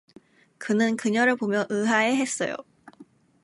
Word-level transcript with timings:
그는 0.57 0.97
그녀를 0.97 1.35
보며 1.35 1.67
의아해 1.69 2.15
했어요. 2.17 2.55